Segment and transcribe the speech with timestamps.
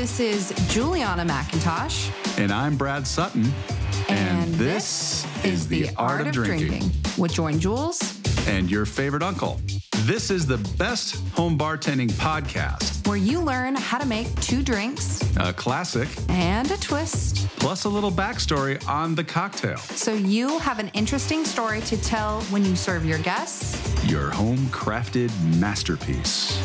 [0.00, 2.10] This is Juliana McIntosh.
[2.38, 3.52] And I'm Brad Sutton.
[4.08, 6.90] And, this, is The Art, of, drinking.
[7.18, 9.60] with Join Jules, And your favorite uncle.
[10.06, 13.06] This is the best home bartending podcast.
[13.06, 17.88] where you learn how to make two drinks A classic, and a twist plus a
[17.90, 19.76] little backstory on the cocktail.
[19.76, 23.76] so you have an interesting story to tell when you serve your guests.
[24.06, 25.30] Your home crafted
[25.60, 26.58] masterpiece.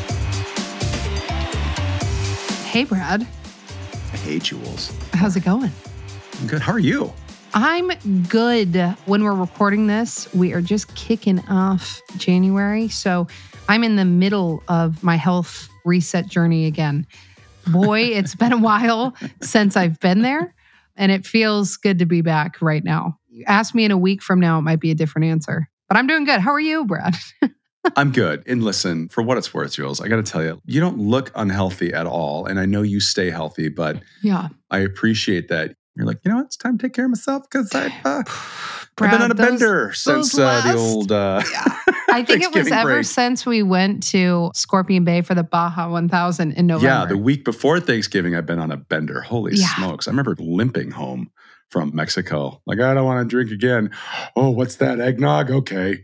[2.76, 3.22] Hey, Brad.
[4.22, 4.92] Hey, Jules.
[5.14, 5.72] How's it going?
[6.38, 6.60] I'm good.
[6.60, 7.10] How are you?
[7.54, 7.90] I'm
[8.24, 8.76] good.
[9.06, 12.88] When we're recording this, we are just kicking off January.
[12.88, 13.28] So
[13.66, 17.06] I'm in the middle of my health reset journey again.
[17.68, 20.54] Boy, it's been a while since I've been there,
[20.96, 23.18] and it feels good to be back right now.
[23.30, 25.70] You ask me in a week from now, it might be a different answer.
[25.88, 26.40] But I'm doing good.
[26.40, 27.16] How are you, Brad?
[27.94, 28.42] I'm good.
[28.46, 31.30] And listen, for what it's worth, Jules, I got to tell you, you don't look
[31.34, 32.46] unhealthy at all.
[32.46, 34.48] And I know you stay healthy, but Yeah.
[34.70, 35.74] I appreciate that.
[35.96, 36.46] You're like, you know what?
[36.46, 39.46] It's time to take care of myself because I've, uh, I've been on a those-
[39.60, 41.12] bender since those uh, the old.
[41.12, 41.42] Uh,
[42.10, 43.04] I think it was ever break.
[43.06, 46.86] since we went to Scorpion Bay for the Baja 1000 in November.
[46.86, 49.20] Yeah, the week before Thanksgiving, I've been on a bender.
[49.22, 49.74] Holy Yeah.
[49.76, 50.06] smokes.
[50.06, 51.30] I remember limping home
[51.70, 52.60] from Mexico.
[52.66, 53.90] Like, I don't want to drink again.
[54.36, 55.00] Oh, what's that?
[55.00, 55.50] Eggnog?
[55.50, 56.02] Okay.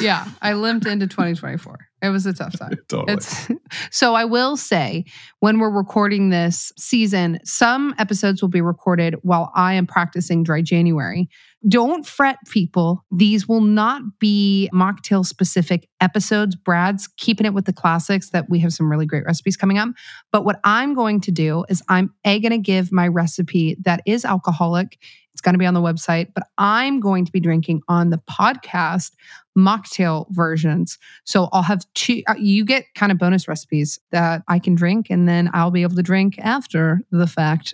[0.00, 1.78] Yeah, I limped into 2024.
[2.02, 2.76] It was a tough time.
[2.88, 3.14] Totally.
[3.14, 3.48] It's
[3.90, 5.04] so I will say
[5.40, 10.62] when we're recording this season, some episodes will be recorded while I am practicing dry
[10.62, 11.28] January.
[11.68, 13.04] Don't fret, people.
[13.10, 16.56] These will not be mocktail specific episodes.
[16.56, 19.90] Brad's keeping it with the classics that we have some really great recipes coming up.
[20.32, 24.00] But what I'm going to do is I'm a going to give my recipe that
[24.06, 24.98] is alcoholic.
[25.40, 28.20] It's going to be on the website, but I'm going to be drinking on the
[28.30, 29.12] podcast
[29.56, 30.98] mocktail versions.
[31.24, 35.06] So I'll have two, uh, you get kind of bonus recipes that I can drink,
[35.08, 37.72] and then I'll be able to drink after the fact.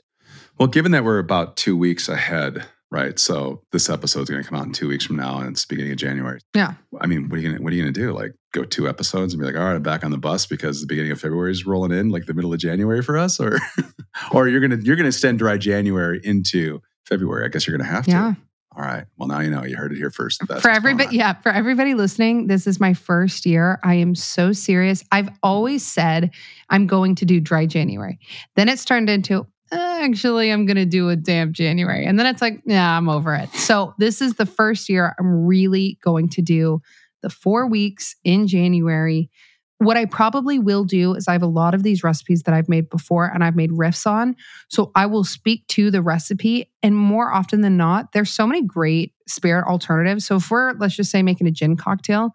[0.60, 3.18] well, given that we're about two weeks ahead, right?
[3.18, 5.90] So this episode's going to come out in two weeks from now, and it's beginning
[5.90, 6.38] of January.
[6.54, 6.74] Yeah.
[7.00, 8.12] I mean, what are you gonna what are you gonna do?
[8.12, 10.82] Like go two episodes and be like, all right, I'm back on the bus because
[10.82, 13.58] the beginning of February is rolling in, like the middle of January for us, or
[14.30, 17.44] or you're gonna you're gonna extend dry January into February.
[17.44, 18.10] I guess you're gonna have to.
[18.10, 18.34] Yeah.
[18.76, 19.04] All right.
[19.16, 19.64] Well, now you know.
[19.64, 20.42] You heard it here first.
[20.46, 23.80] That's for everybody, yeah, for everybody listening, this is my first year.
[23.82, 25.02] I am so serious.
[25.10, 26.30] I've always said
[26.68, 28.18] I'm going to do dry January.
[28.54, 32.04] Then it's turned into, "Uh, actually, I'm going to do a damp January.
[32.04, 33.50] And then it's like, yeah, I'm over it.
[33.54, 36.82] So this is the first year I'm really going to do
[37.22, 39.30] the four weeks in January.
[39.78, 42.68] What I probably will do is I have a lot of these recipes that I've
[42.68, 44.34] made before and I've made riffs on.
[44.68, 46.70] So I will speak to the recipe.
[46.82, 50.24] And more often than not, there's so many great spirit alternatives.
[50.24, 52.30] So if we're, let's just say, making a gin cocktail,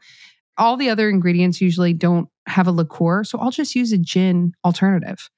[0.57, 3.23] all the other ingredients usually don't have a liqueur.
[3.23, 5.29] So I'll just use a gin alternative.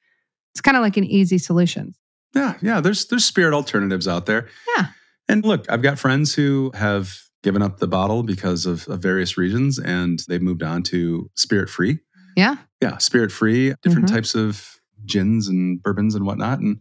[0.53, 1.93] It's kind of like an easy solution.
[2.35, 2.81] Yeah, yeah.
[2.81, 4.49] There's there's spirit alternatives out there.
[4.75, 4.87] Yeah.
[5.29, 9.37] And look, I've got friends who have given up the bottle because of, of various
[9.37, 11.99] reasons, and they've moved on to spirit free.
[12.35, 12.55] Yeah.
[12.81, 14.13] Yeah, spirit free, different Mhm.
[14.13, 16.79] types of gins and bourbons and whatnot, and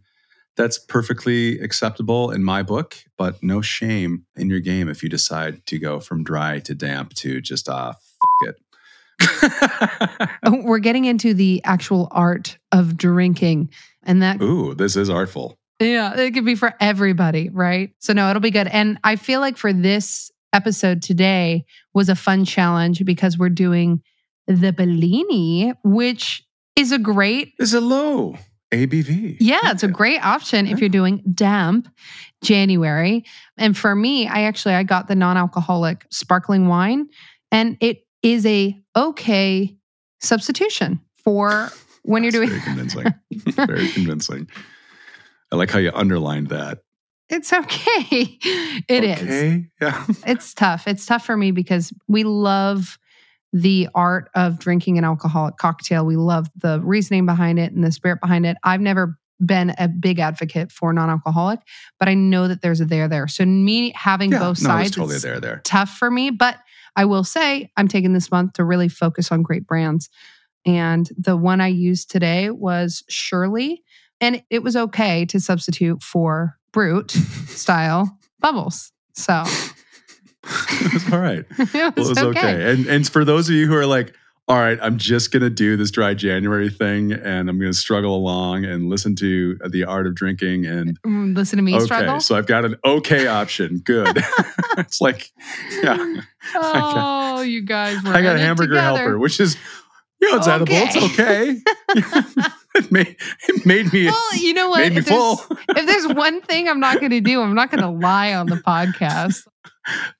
[0.55, 2.95] that's perfectly acceptable in my book.
[3.17, 7.13] But no shame in your game if you decide to go from dry to damp
[7.15, 8.55] to just ah f- it.
[10.45, 13.69] Oh, We're getting into the actual art of drinking.
[14.03, 15.57] And that Ooh, this is artful.
[15.79, 17.91] Yeah, it could be for everybody, right?
[17.99, 18.67] So no, it'll be good.
[18.67, 24.01] And I feel like for this episode today was a fun challenge because we're doing
[24.47, 26.43] the Bellini, which
[26.75, 28.35] is a great Is a low
[28.71, 29.37] ABV.
[29.39, 31.87] yeah, it's a great option if you're doing damp
[32.43, 33.23] January.
[33.57, 37.07] And for me, I actually I got the non-alcoholic sparkling wine
[37.51, 39.77] and it is a okay
[40.21, 41.69] substitution for
[42.03, 43.13] when you're doing very convincing.
[43.55, 44.49] very convincing.
[45.51, 46.79] I like how you underlined that.
[47.33, 48.37] It's okay.
[48.87, 49.21] It is.
[49.21, 49.65] okay.
[49.81, 50.05] Yeah.
[50.27, 50.87] It's tough.
[50.87, 52.99] It's tough for me because we love
[53.51, 56.05] the art of drinking an alcoholic cocktail.
[56.05, 58.57] We love the reasoning behind it and the spirit behind it.
[58.63, 61.59] I've never been a big advocate for non-alcoholic,
[61.99, 63.27] but I know that there's a there there.
[63.27, 64.39] So me having yeah.
[64.39, 65.39] both no, sides totally there.
[65.39, 65.61] There.
[65.63, 66.57] tough for me, but
[66.95, 70.09] I will say I'm taking this month to really focus on great brands.
[70.65, 73.83] And the one I used today was Surely,
[74.21, 77.11] and it was okay to substitute for Brut
[77.47, 78.91] style bubbles.
[79.13, 79.43] So
[80.45, 81.45] it was all right.
[81.57, 82.39] it was, Well, it was okay.
[82.39, 82.71] okay.
[82.71, 84.13] And and for those of you who are like,
[84.49, 88.65] all right, I'm just gonna do this dry January thing, and I'm gonna struggle along
[88.65, 92.19] and listen to the art of drinking and Mm, Listen to me okay, struggle.
[92.19, 93.77] so I've got an okay option.
[93.85, 94.17] Good.
[94.77, 95.31] it's like,
[95.81, 96.21] yeah,
[96.55, 99.55] oh, you guys were I got in a it hamburger helper, which is
[100.23, 100.73] You know, it's edible.
[100.73, 101.57] It's okay.
[102.75, 103.17] it, made,
[103.49, 104.05] it made me.
[104.05, 104.83] Well, you know what?
[104.83, 105.39] If there's,
[105.77, 108.47] if there's one thing I'm not going to do, I'm not going to lie on
[108.47, 109.45] the podcast.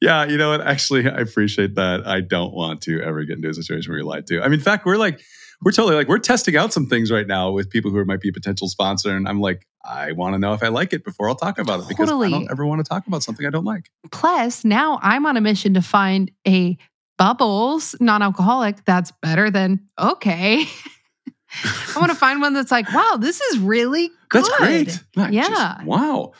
[0.01, 0.59] Yeah, you know what?
[0.59, 2.05] Actually, I appreciate that.
[2.05, 4.41] I don't want to ever get into a situation where you're lied to.
[4.41, 5.21] I mean, in fact, we're like,
[5.63, 8.27] we're totally like, we're testing out some things right now with people who might be
[8.27, 9.15] a potential sponsor.
[9.15, 11.79] And I'm like, I want to know if I like it before I'll talk about
[11.79, 12.27] it because Totally.
[12.27, 13.89] I don't ever want to talk about something I don't like.
[14.11, 16.77] Plus, now I'm on a mission to find a
[17.23, 20.65] bubbles non-alcoholic that's better than okay.
[21.63, 24.43] I want to find one that's like, wow, this is really good.
[24.43, 25.03] That's great.
[25.15, 25.83] Not just- Yeah.
[25.85, 26.33] wow.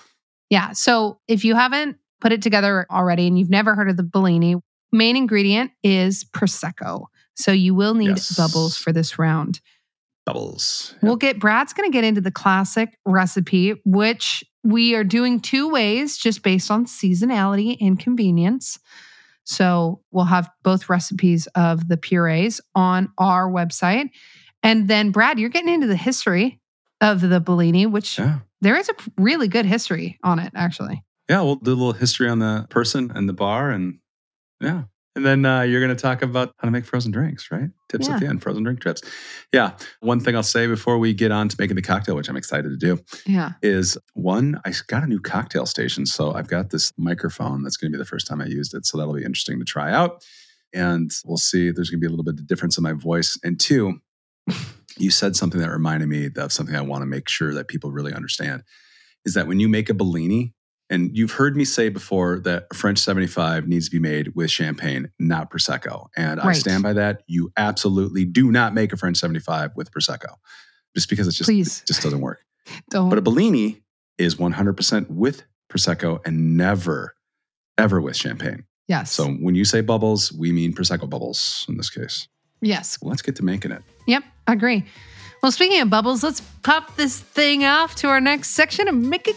[0.50, 0.72] Yeah.
[0.74, 4.56] So if you haven't put it together already and you've never heard of the Bellini,
[4.92, 7.06] main ingredient is Prosecco.
[7.36, 8.36] So you will need Yes.
[8.36, 9.62] bubbles for this round.
[10.26, 10.96] Bubbles.
[11.02, 15.70] We'll get Brad's going to get into the classic recipe, which we are doing two
[15.70, 18.80] ways just based on seasonality and convenience.
[19.46, 24.10] So we'll have both recipes of the purees on our website.
[24.62, 26.60] And then, Brad, you're getting into the history
[27.02, 28.40] of the Bellini, which Yeah.
[28.62, 31.04] there is a really good history on it, actually.
[31.30, 34.00] Yeah, we'll do a little history on the person and the bar, and
[34.62, 34.84] yeah,
[35.16, 37.70] and then uh, you're going to talk about how to make frozen drinks, right?
[37.90, 38.16] Tips Yeah.
[38.16, 39.02] at the end, frozen drink tips.
[39.54, 42.36] Yeah, one thing I'll say before we get on to making the cocktail, which I'm
[42.38, 43.52] excited to do, Yeah.
[43.62, 47.64] is one, I got a new cocktail station, so I've got this microphone.
[47.64, 49.66] That's going to be the first time I used it, so that'll be interesting to
[49.66, 50.24] try out,
[50.74, 51.72] and we'll see.
[51.72, 54.00] There's going to be a little bit of difference in my voice, and two,
[54.98, 57.92] you said something that reminded me of something I want to make sure that people
[57.92, 58.64] really understand
[59.26, 60.54] is that when you make a Bellini,
[60.94, 64.52] and you've heard me say before that a French 75 needs to be made with
[64.52, 66.10] champagne, not Prosecco.
[66.16, 67.24] And I stand by that.
[67.26, 70.36] You absolutely do not make a French 75 with Prosecco
[70.96, 71.82] just because it's just, Please.
[71.82, 72.46] it just doesn't work.
[72.92, 73.10] Don't.
[73.10, 73.82] But a Bellini
[74.20, 77.16] is 100% with Prosecco and never,
[77.80, 78.64] ever with champagne.
[78.88, 79.12] yes.
[79.12, 82.28] So when you say bubbles, we mean Prosecco bubbles in this case.
[82.62, 83.00] yes.
[83.02, 83.82] Let's get to making it.
[84.06, 84.86] Yep, agree.
[85.42, 89.28] Well, speaking of bubbles, let's pop this thing off to our next section and make
[89.28, 89.34] a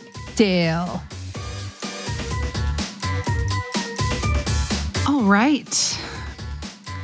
[5.08, 6.00] All right.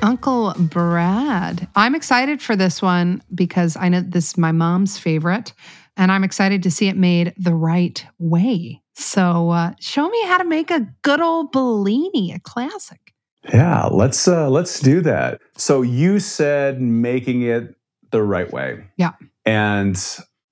[0.03, 1.69] Uncle Brad.
[1.77, 5.53] I'm excited for this one because I know this is my mom's favorite,
[5.97, 8.83] and I'm excited to see it made the right way.
[8.95, 13.15] So, uh, show me how to make a good old Bellini, a classic.
[13.55, 15.41] Yeah, let's uh let's do that.
[15.57, 17.77] So you said making it
[18.11, 18.85] the right way.
[18.97, 19.13] Yeah.
[19.45, 19.97] And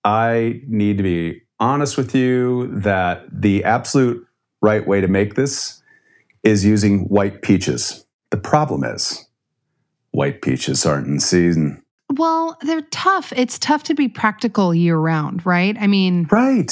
[0.05, 4.25] I need to be honest with you that the absolute
[4.63, 5.80] right way to make this
[6.43, 8.07] is using white peaches.
[8.31, 9.27] The problem is
[10.13, 11.83] white peaches aren't in season.
[12.17, 13.33] Well, they're tough.
[13.37, 15.77] It's tough to be practical year round, right?
[15.81, 16.71] I mean, Right.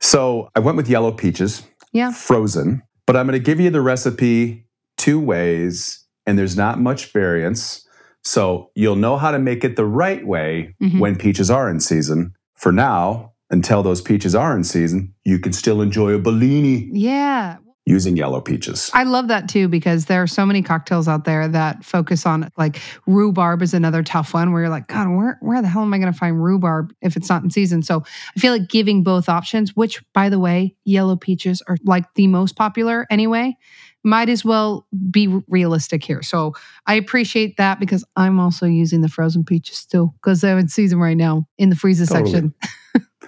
[0.00, 1.62] So I went with yellow peaches.
[1.92, 2.12] Yeah.
[2.12, 2.82] Frozen.
[3.06, 4.64] But I'm going to give you the recipe
[4.96, 7.86] two ways, and there's not much variance.
[8.22, 10.98] So you'll know how to make it the right way Mhm.
[11.00, 12.32] when peaches are in season.
[12.54, 17.56] For now, until those peaches are in season, you can still enjoy a Bellini yeah.
[17.88, 18.90] Using yellow peaches.
[18.92, 22.50] I love that too because there are so many cocktails out there that focus on
[22.58, 25.94] like rhubarb is another tough one where you're like, God, where, where the hell am
[25.94, 27.82] I going to find rhubarb if it's not in season?
[27.82, 28.04] So
[28.36, 32.26] I feel like giving both options, which by the way, yellow peaches are like the
[32.26, 33.56] most popular anyway,
[34.04, 36.22] might as well be realistic here.
[36.22, 36.54] So
[36.86, 40.98] I appreciate that because I'm also using the frozen peaches still because they're in season
[40.98, 42.30] right now in the freezer Totally.
[42.30, 42.54] section.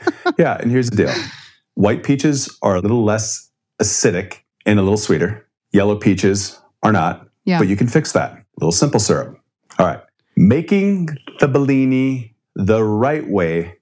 [0.38, 1.14] yeah, and here's the deal
[1.74, 5.46] white peaches are a little less acidic and a little sweeter.
[5.72, 7.58] Yellow peaches are not, Yeah.
[7.58, 8.32] but you can fix that.
[8.32, 9.38] A little simple syrup.
[9.78, 10.00] All right.
[10.36, 13.76] Making the Bellini the right way,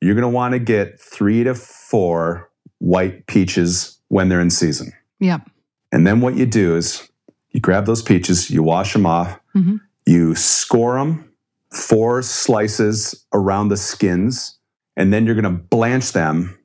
[0.00, 4.92] you're going to want to get three to four white peaches when they're in season.
[5.20, 5.48] Yep.
[5.92, 7.08] And then what you do is
[7.50, 9.80] you grab those peaches, you wash them off, Mhm.
[10.04, 11.30] you score them
[11.72, 14.58] four slices around the skins,
[14.96, 16.58] and then you're going to blanch them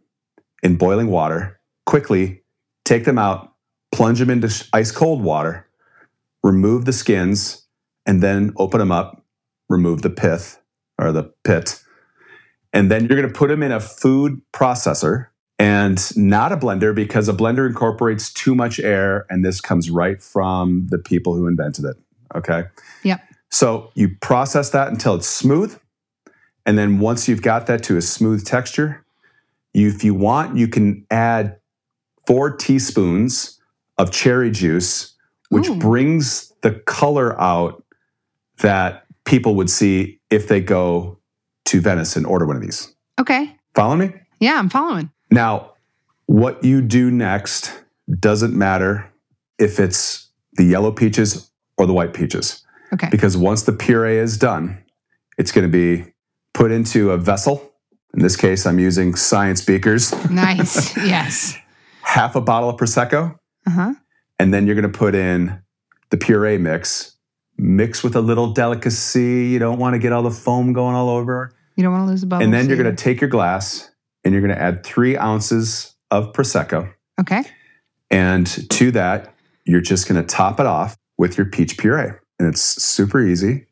[0.64, 2.44] in boiling water quickly,
[2.86, 3.51] take them out,
[3.92, 5.68] plunge them into ice cold water,
[6.44, 7.68] remove the skins,
[8.06, 9.24] and then open them up,
[9.70, 10.60] remove the pith
[10.98, 11.82] or the pit.
[12.74, 15.28] And then you're going to put them in a food processor
[15.60, 19.26] and not a blender because a blender incorporates too much air.
[19.30, 21.98] And this comes right from the people who invented it.
[22.34, 22.64] Okay.
[23.04, 23.22] Yep.
[23.50, 25.78] So you process that until it's smooth.
[26.66, 29.06] And then once you've got that to a smooth texture,
[29.74, 31.58] you, if you want, you can add
[32.26, 33.61] four teaspoons
[34.02, 35.14] of cherry juice,
[35.50, 35.76] which Ooh.
[35.78, 37.84] brings the color out
[38.60, 41.20] that people would see if they go
[41.66, 42.94] to Venice and order one of these.
[43.20, 43.56] Okay.
[43.76, 44.12] Follow me?
[44.40, 45.12] Yeah, I'm following.
[45.30, 45.74] Now,
[46.26, 47.72] what you do next
[48.20, 49.12] doesn't matter
[49.60, 52.66] if it's the yellow peaches or the white peaches.
[52.94, 53.08] Okay.
[53.10, 54.84] because once the puree is done,
[55.38, 56.12] it's going to be
[56.54, 57.72] put into a vessel.
[58.14, 60.98] In this case, I'm using science beakers, Nice.
[60.98, 61.56] yes.
[62.02, 63.38] half a bottle of Prosecco,
[63.72, 63.94] Uh huh.
[64.40, 65.62] and then you're going to put in
[66.10, 67.18] the puree mix.
[67.58, 69.48] Mix with a little delicacy.
[69.48, 71.52] You don't want to get all the foam going all over.
[71.76, 72.44] You don't want to lose a bubble.
[72.44, 73.90] and then you're going to take your glass
[74.24, 76.92] and you're going to add three ounces of Prosecco.
[77.20, 77.44] Okay.
[78.10, 79.34] And to that,
[79.66, 82.12] you're just going to top it off with your peach puree.
[82.40, 83.68] And it's super easy.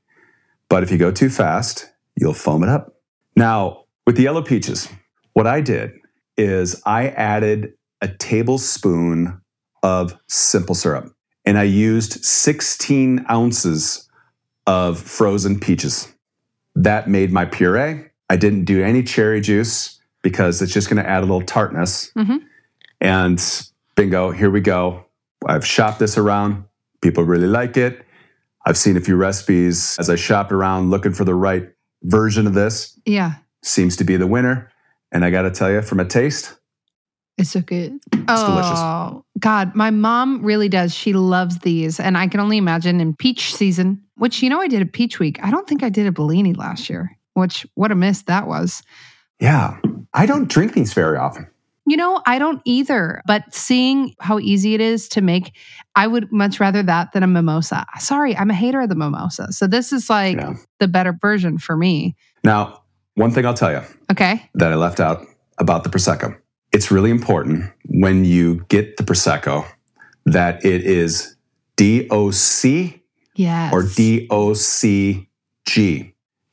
[0.69, 2.95] But if you go too fast, you'll foam it up.
[3.35, 4.87] Now, with the yellow peaches,
[5.33, 5.93] what I did
[6.37, 9.41] is I added a tablespoon
[9.83, 11.13] of simple syrup
[11.45, 14.07] and I used 16 ounces
[14.67, 16.07] of frozen peaches.
[16.75, 18.05] That made my puree.
[18.29, 22.11] I didn't do any cherry juice because it's just going to add a little tartness.
[22.15, 22.41] Mhm.
[23.01, 23.41] And
[23.95, 25.05] bingo, here we go.
[25.47, 26.65] I've shopped this around.
[27.01, 28.05] People really like it.
[28.65, 31.69] I've seen a few recipes as I shopped around looking for the right
[32.03, 32.99] version of this.
[33.05, 33.35] Yeah.
[33.63, 34.69] Seems to be the winner.
[35.11, 36.55] And I got to tell you, from a taste,
[37.37, 37.99] It's so good.
[38.11, 38.79] It's delicious.
[39.39, 39.73] God.
[39.75, 40.93] My mom really does.
[40.93, 41.99] She loves these.
[41.99, 45.19] And I can only imagine in peach season, which, you know, I did a peach
[45.19, 45.39] week.
[45.43, 48.81] I don't think I did a Bellini last year, which, what a miss that was.
[49.39, 49.77] yeah,
[50.13, 51.47] I don't drink these very often.
[51.85, 55.55] You know, I don't either, but seeing how easy it is to make,
[55.95, 57.83] I would much rather that than a mimosa.
[57.99, 59.51] Sorry, I'm a hater of the mimosa.
[59.53, 60.53] So this is like Yeah.
[60.79, 62.15] the better version for me.
[62.43, 62.83] Now,
[63.15, 63.81] one thing I'll tell you
[64.11, 64.49] Okay.
[64.55, 65.25] that I left out
[65.57, 66.35] about the Prosecco.
[66.71, 69.65] It's really important when you get the Prosecco
[70.25, 71.35] that it is
[71.77, 72.99] DOC
[73.35, 73.73] Yes.
[73.73, 75.25] or DOCG.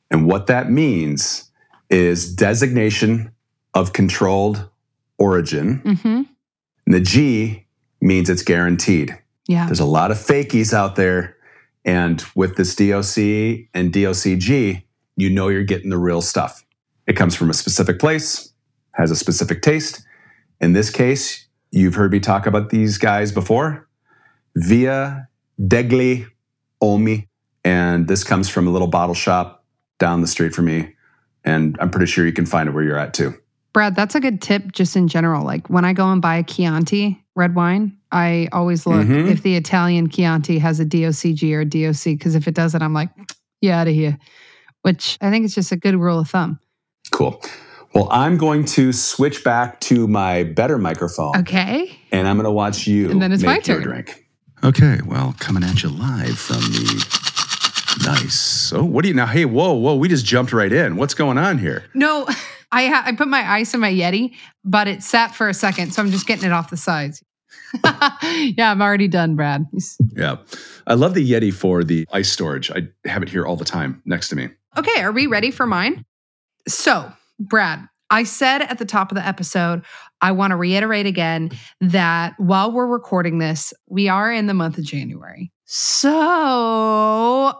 [0.09, 1.51] And what that means
[1.89, 3.31] is designation
[3.73, 4.69] of controlled
[5.17, 5.81] origin.
[5.81, 6.07] Mm-hmm.
[6.85, 7.65] And the G
[8.01, 9.17] means it's guaranteed.
[9.47, 9.65] Yeah.
[9.65, 11.35] There's a lot of fakies out there.
[11.83, 14.83] And with this DOC and DOCG,
[15.17, 16.63] you know you're getting the real stuff.
[17.05, 18.53] It comes from a specific place,
[18.93, 20.01] has a specific taste.
[20.59, 23.87] In this case, you've heard me talk about these guys before
[24.55, 25.27] Villa
[25.59, 26.25] Degli
[26.81, 27.27] Olmi.
[27.63, 29.65] And this comes from a little bottle shop
[29.99, 30.95] down the street from me.
[31.43, 33.33] And I'm pretty sure you can find it where you're at too.
[33.73, 35.43] Brad, that's a good tip just in general.
[35.45, 39.29] Like when I go and buy a Chianti red wine, I always look Mhm.
[39.29, 42.93] if the Italian Chianti has a DOCG or a DOC, because if it doesn't, I'm
[42.93, 43.09] like,
[43.61, 44.17] yeah, out of here.
[44.81, 46.59] Which I think is just a good rule of thumb.
[47.11, 47.41] Cool.
[47.93, 51.35] Well, I'm going to switch back to my better microphone.
[51.37, 51.97] Okay.
[52.11, 53.87] and I'm going to watch you And then it's my make your turn.
[53.87, 54.25] drink.
[54.63, 58.71] Okay, well, coming at you live from the nice.
[58.73, 59.25] Oh, what do you now?
[59.25, 60.95] Hey, whoa, whoa, we just jumped right in.
[60.97, 61.85] What's going on here?
[61.93, 62.25] No,
[62.71, 64.33] I ha- I put my ice in my Yeti,
[64.65, 67.23] but it sat for a second, so I'm just getting it off the sides.
[67.83, 69.65] yeah, I'm already done, Brad.
[70.15, 70.37] Yeah.
[70.85, 72.71] I love the Yeti for the ice storage.
[72.71, 74.49] I have it here all the time next to me.
[74.77, 76.03] Okay, are we ready for mine?
[76.67, 79.83] So, Brad, I said at the top of the episode,
[80.21, 81.51] I want to reiterate again
[81.81, 85.51] that while we're recording this, we are in the month of January.
[85.65, 86.09] So,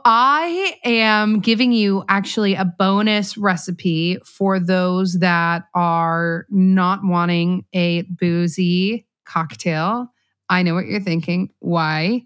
[0.05, 8.03] I am giving you actually a bonus recipe for those that are not wanting a
[8.03, 10.07] boozy cocktail.
[10.49, 11.49] I know what you're thinking.
[11.59, 12.23] Why?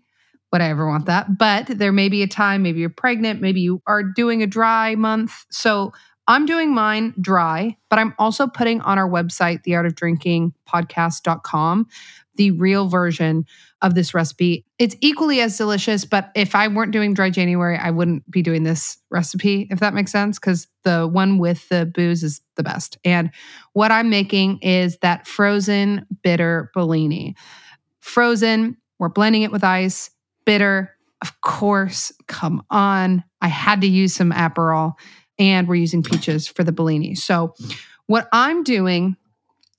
[0.52, 1.38] would I ever want that?
[1.38, 4.96] But there may be a time, maybe you're pregnant, maybe you are doing a dry
[4.96, 5.46] month.
[5.50, 5.94] So
[6.28, 11.88] I'm doing mine dry, but I'm also putting on our website, theartofdrinkingpodcast.com,
[12.36, 13.46] the real version
[13.82, 14.66] of this recipe.
[14.78, 18.64] It's equally as delicious, but if I weren't doing dry January, I wouldn't be doing
[18.64, 22.98] this recipe, if that makes sense, because the one with the booze is the best.
[23.04, 23.32] And
[23.74, 27.36] what I'm making is that frozen bitter Bellini.
[28.00, 30.12] Frozen, we're blending it with ice
[30.46, 30.96] bitter.
[31.22, 33.24] Of course, come on.
[33.42, 34.94] I had to use some Aperol
[35.42, 37.16] and we're using peaches for the Bellini.
[37.16, 37.56] So,
[38.06, 39.18] what I'm doing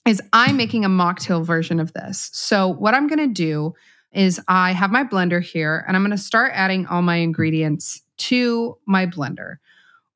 [0.05, 2.29] is I'm making a mocktail version of this.
[2.33, 3.73] So, what I'm going to do
[4.11, 8.01] is I have my blender here and I'm going to start adding all my ingredients
[8.17, 9.55] to my blender.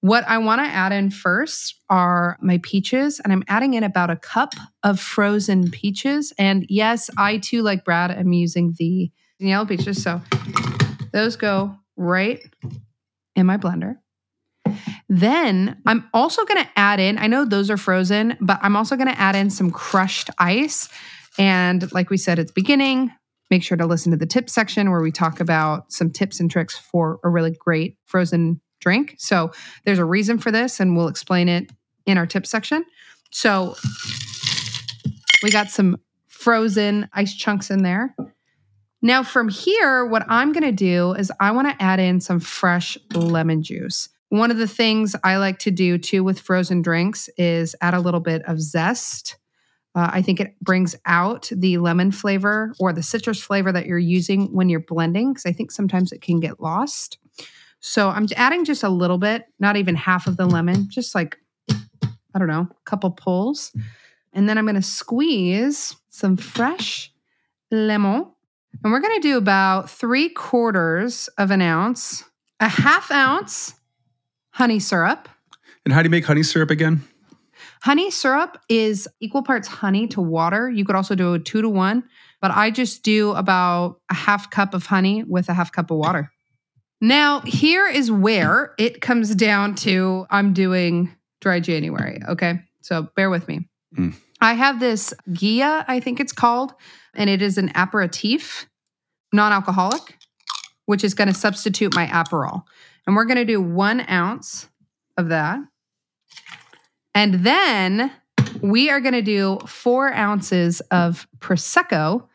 [0.02, 4.12] What I want to add in first are my peaches, and I'm adding in about
[4.12, 6.32] a cup of frozen peaches.
[6.38, 10.04] And yes, I too, like Brad, am using the yellow peaches.
[10.04, 10.22] So
[11.14, 12.42] those go right
[13.36, 13.96] in my blender.
[15.10, 18.96] Then I'm also going to add in, I know those are frozen, but I'm also
[18.96, 20.90] going to add in some crushed ice.
[21.38, 23.12] And like we said at the beginning,
[23.50, 26.52] make sure to listen to the tips section where we talk about some tips and
[26.52, 29.16] tricks for a really great frozen drink.
[29.18, 29.52] So
[29.86, 31.72] there's a reason for this, and we'll explain it
[32.06, 32.86] in our tips section.
[33.32, 33.76] So
[35.44, 35.98] we got some
[36.28, 38.16] frozen ice chunks in there.
[39.02, 42.40] Now, from here, what I'm going to do is I want to add in some
[42.40, 44.10] fresh lemon juice.
[44.30, 48.00] One of the things I like to do too with frozen drinks is add a
[48.00, 49.38] little bit of zest.
[49.96, 53.98] Uh, I think it brings out the lemon flavor or the citrus flavor that you're
[53.98, 57.18] using when you're blending, because I think sometimes it can get lost.
[57.80, 61.38] So I'm adding just a little bit, not even half of the lemon, just like,
[61.70, 63.72] I don't know, a couple pulls.
[64.34, 67.12] And then I'm going to squeeze some fresh
[67.72, 68.28] lemon.
[68.84, 72.24] And we're going to do about three quarters of an ounce,
[72.60, 73.74] a half ounce
[74.58, 75.30] honey syrup.
[75.86, 77.04] And how do you make honey syrup again?
[77.84, 80.68] Honey syrup is equal parts honey to water.
[80.68, 82.04] You could also do a two to one,
[82.42, 85.98] but I just do about a half cup of honey with a half cup of
[85.98, 86.32] water.
[87.00, 92.20] Now, here is where it comes down to I'm doing dry January.
[92.28, 92.60] Okay.
[92.82, 93.70] So bear with me.
[93.96, 94.16] Mm.
[94.42, 96.74] I have this Ghia, I think it's called,
[97.14, 98.68] and it is an aperitif,
[99.32, 100.18] non alcoholic,
[100.88, 102.64] which is going to substitute my Aperol.
[103.08, 104.68] And we're going to do one ounce
[105.18, 105.60] of that.
[107.16, 108.12] And then
[108.62, 112.28] we are going to do four ounces of Prosecco.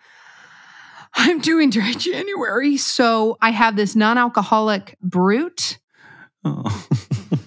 [1.15, 2.77] I'm doing dry January.
[2.79, 5.79] So I have this non alcoholic brut
[6.45, 6.63] Oh.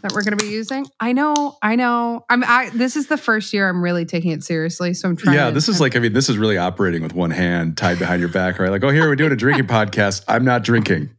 [0.02, 0.86] that we're going to be using.
[1.02, 2.24] I know, I know.
[2.30, 2.46] I'm.
[2.46, 5.36] I, this is the first year I'm really taking it seriously, so I'm trying.
[5.36, 8.00] yeah, to- this is like, I mean, this is really operating with one hand tied
[8.00, 8.72] behind your back, right?
[8.72, 10.24] Like, oh, here we're doing a drinking podcast.
[10.30, 11.10] I'm not drinking.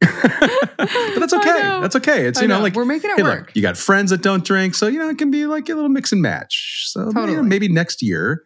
[0.77, 1.61] But that's okay.
[1.81, 2.27] That's okay.
[2.27, 2.63] It's, I you know, know.
[2.63, 3.47] like, we're making it hey, work.
[3.47, 4.75] look, you got friends that don't drink.
[4.75, 6.85] So, you know, it can be like a little mix and match.
[6.89, 8.43] So, you know, maybe next year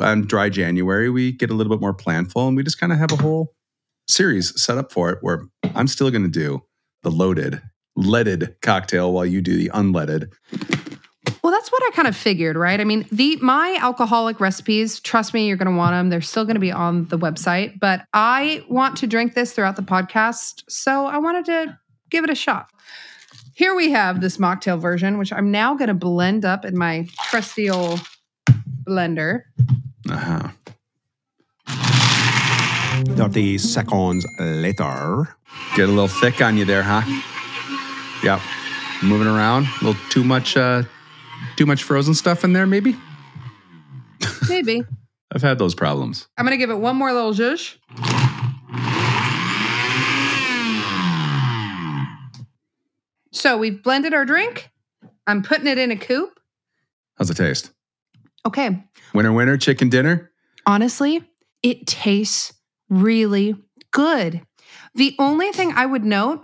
[0.00, 2.98] on dry January, we get a little bit more planful and we just kind of
[2.98, 3.54] have a whole
[4.08, 6.62] series set up for it where I'm still going to do
[7.02, 7.62] the loaded,
[7.96, 10.32] leaded cocktail while you do the unleaded.
[11.60, 12.80] Well, that's what I kind of figured, right?
[12.80, 16.08] I mean, the my alcoholic recipes, trust me, you're going to want them.
[16.08, 19.76] They're still going to be on the website, but I want to drink this throughout
[19.76, 22.70] the podcast, so I wanted to give it a shot.
[23.54, 27.06] Here we have this mocktail version, which I'm now going to blend up in my
[27.24, 28.00] trusty old
[28.88, 29.42] blender.
[30.08, 30.48] Uh-huh.
[33.16, 35.36] 30 seconds later.
[35.76, 37.02] Get a little thick on you there, huh?
[38.24, 38.40] Yep.
[39.02, 39.66] Moving around.
[39.82, 40.84] A little too much uh
[41.60, 42.96] too much frozen stuff in there, maybe?
[44.48, 44.82] Maybe.
[45.34, 46.26] I've had those problems.
[46.38, 47.76] I'm going to give it one more little zhuzh.
[53.30, 54.70] So we've blended our drink.
[55.26, 56.40] I'm putting it in a coupe.
[57.16, 57.72] How's it taste?
[58.46, 58.82] Okay.
[59.12, 60.30] Winner winner, chicken dinner?
[60.66, 61.22] honestly,
[61.62, 62.54] it tastes
[62.88, 63.54] really
[63.90, 64.40] good.
[64.94, 66.42] The only thing I would note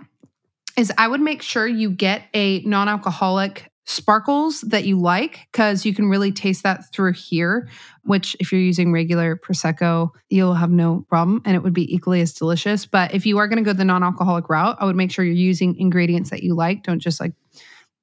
[0.77, 5.85] is I would make sure you get a non alcoholic sparkles that you like because
[5.85, 7.69] you can really taste that through here.
[8.03, 12.21] Which, if you're using regular Prosecco, you'll have no problem and it would be equally
[12.21, 12.85] as delicious.
[12.85, 15.25] But if you are going to go the non alcoholic route, I would make sure
[15.25, 16.83] you're using ingredients that you like.
[16.83, 17.33] Don't just like,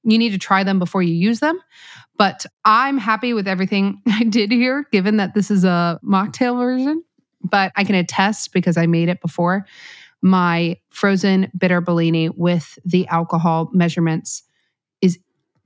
[0.03, 1.61] you need to try them before you use them.
[2.17, 7.05] But I'm happy with everything I did here, given that this is a mocktail version.
[7.43, 9.67] But I can attest because I made it before.
[10.23, 14.45] My frozen bitter Bellini with the alcohol measurements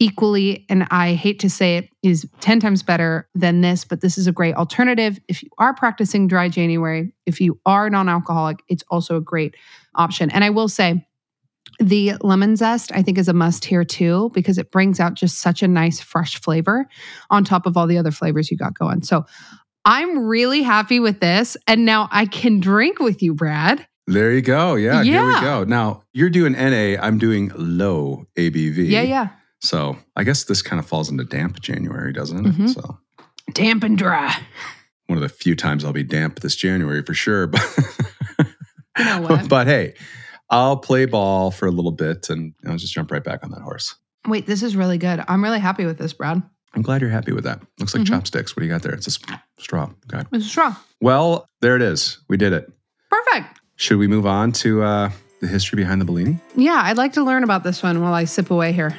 [0.01, 4.17] equally, and I hate to say it, is 10 times better than this, but this
[4.17, 5.19] is a great alternative.
[5.29, 9.57] If you are practicing dry January, if you are non alcoholic, it's also a great
[9.95, 10.31] option.
[10.31, 11.05] And I will say,
[11.81, 15.39] the lemon zest, I think, is a must here too, because it brings out just
[15.39, 16.89] such a nice, fresh flavor
[17.31, 19.03] on top of all the other flavors you got going.
[19.03, 19.27] So
[19.85, 21.57] I'm really happy with this.
[21.67, 23.87] And now I can drink with you, Brad.
[24.09, 24.75] There you go.
[24.75, 25.65] Yeah, here we go.
[25.65, 28.89] Now you're doing NA, I'm doing low ABV.
[28.89, 29.29] Yeah, yeah.
[29.61, 32.55] So I guess this kind of falls into damp January, doesn't it?
[32.57, 32.75] Mhm.
[32.75, 32.99] So
[33.53, 34.37] Damp and dry.
[35.07, 37.47] one of the few times I'll be damp this January for sure.
[37.47, 37.63] But
[38.99, 39.49] You know what?
[39.49, 39.95] but hey,
[40.51, 43.63] I'll play ball for a little bit and I'll just jump right back on that
[43.63, 43.95] horse.
[44.27, 45.23] Wait, this is really good.
[45.29, 46.43] I'm really happy with this, Brad.
[46.75, 47.61] I'm glad you're happy with that.
[47.79, 48.09] Looks like Mhm.
[48.09, 48.55] chopsticks.
[48.55, 48.93] What do you got there?
[48.93, 49.91] It's a sp- straw.
[50.13, 50.27] Okay.
[50.33, 50.77] It's a straw.
[51.01, 52.19] Well, there it is.
[52.29, 52.71] We did it.
[53.11, 53.59] Perfect.
[53.77, 56.39] Should we move on to uh, the history behind the Bellini?
[56.57, 58.99] Yeah, I'd like to learn about this one while I sip away here.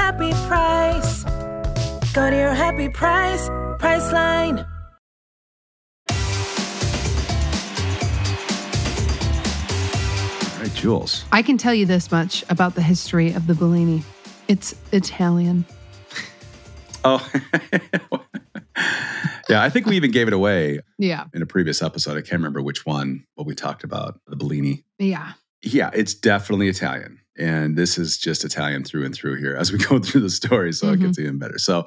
[0.00, 1.24] happy price.
[2.12, 3.48] Go to your happy price,
[3.82, 4.66] Priceline.
[10.54, 11.24] All right, Jules.
[11.32, 14.02] I can tell you this much about the history of the Bellini.
[14.48, 15.64] It's Italian.
[17.08, 17.24] Oh,
[19.48, 19.62] yeah.
[19.62, 21.26] I think we even gave it away Yeah.
[21.32, 22.16] in a previous episode.
[22.18, 24.82] I can't remember which one, but we talked about the Bellini.
[24.98, 25.34] Yeah.
[25.62, 27.20] Yeah, it's definitely Italian.
[27.38, 30.72] And this is just Italian through and through here as we go through the story.
[30.72, 31.58] So it gets even better.
[31.58, 31.86] So,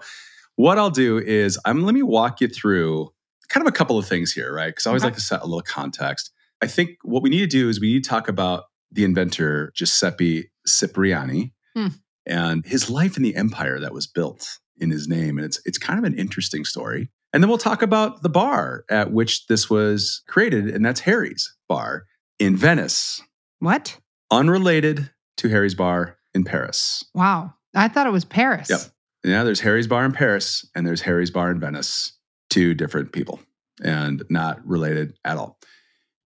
[0.55, 3.09] what I'll do is I'm let me walk you through
[3.47, 4.67] kind of a couple of things here, right?
[4.67, 5.07] Because I always Okay.
[5.07, 6.31] like to set a little context.
[6.62, 9.71] I think what we need to do is we need to talk about the inventor
[9.75, 11.88] Giuseppe Cipriani Hmm.
[12.25, 15.38] and his life in the empire that was built in his name.
[15.38, 17.09] And it's it's kind of an interesting story.
[17.31, 21.55] And then we'll talk about the bar at which this was created, and that's Harry's
[21.67, 22.05] bar
[22.39, 23.21] in Venice,
[23.59, 23.97] What?
[24.31, 27.04] unrelated to Harry's bar in Paris.
[27.13, 27.54] Wow.
[27.75, 28.69] I thought it was Paris.
[28.69, 28.80] Yep.
[29.23, 32.13] Yeah, there's Harry's bar in Paris and there's Harry's bar in Venice.
[32.49, 33.39] Two different people
[33.84, 35.60] and not related at all.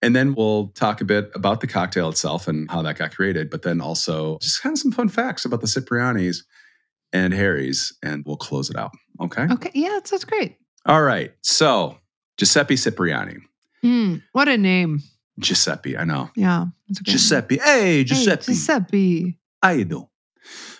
[0.01, 3.49] And then we'll talk a bit about the cocktail itself and how that got created,
[3.49, 6.43] but then also just kind of some fun facts about the Ciprianis
[7.13, 8.91] and Harry's, and we'll close it out.
[9.21, 9.47] Okay.
[9.51, 9.71] Okay.
[9.73, 10.57] Yeah, that sounds great.
[10.85, 11.33] All right.
[11.41, 11.97] So
[12.37, 13.37] Giuseppe Cipriani.
[13.81, 14.15] Hmm.
[14.31, 15.01] What a name.
[15.39, 16.29] Giuseppe, I know.
[16.35, 16.65] Yeah.
[16.87, 17.17] That's a great name.
[17.17, 17.57] Giuseppe.
[17.57, 18.45] Hey, Hey, Giuseppe.
[18.45, 19.39] Giuseppe.
[19.61, 20.07] How you doing?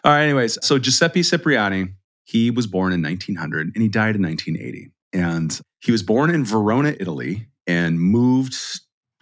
[0.04, 0.24] All right.
[0.24, 4.92] Anyways, so Giuseppe Cipriani, he was born in 1900 and he died in 1980.
[5.14, 8.56] And he was born in Verona, Italy, and moved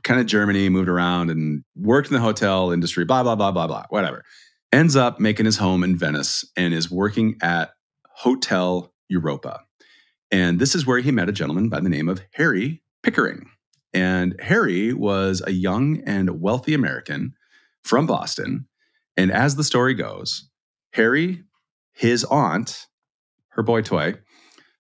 [0.04, 3.68] kind of Germany, moved around and worked in the hotel industry, blah, blah, blah, blah,
[3.68, 4.24] blah, whatever.
[4.72, 7.72] Ends up making his home in Venice and is working at
[8.08, 9.62] Hotel Europa.
[10.32, 13.50] And this is where he met a gentleman by the name of Harry Pickering.
[13.94, 17.34] And Harry was a young and wealthy American
[17.84, 18.68] from Boston.
[19.18, 20.50] And as the story goes,
[20.94, 21.44] Harry,
[21.94, 22.88] his aunt,
[23.50, 24.16] her boy toy,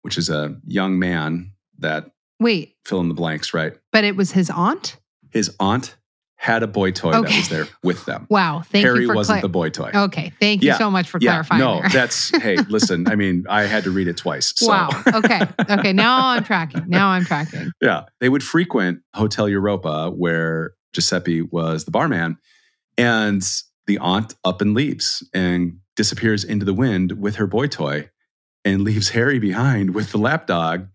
[0.01, 3.73] which is a young man that Wait, fill in the blanks, right?
[3.91, 4.97] but it was his aunt?
[5.29, 5.95] His aunt
[6.41, 8.25] had a boy toy that was there with them.
[8.31, 8.63] Wow.
[8.65, 9.91] Thank Harry you for wasn't the boy toy.
[9.93, 10.33] Okay.
[10.39, 10.79] Thank you Yeah.
[10.79, 11.59] so much for yeah, clarifying.
[11.59, 13.07] no, that's hey, listen.
[13.07, 14.51] I mean, I had to read it twice.
[14.55, 14.67] So.
[14.67, 14.89] Wow.
[15.13, 15.41] Okay.
[15.69, 15.93] Okay.
[15.93, 16.85] Now I'm tracking.
[16.87, 17.71] Now I'm tracking.
[17.79, 18.05] Yeah.
[18.19, 22.37] They would frequent Hotel Europa where Giuseppe was the barman.
[22.97, 23.43] And
[23.85, 28.09] the aunt up and leaves and disappears into the wind with her boy toy
[28.65, 30.87] and leaves Harry behind with the lapdog